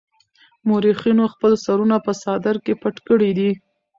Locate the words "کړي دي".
3.07-3.51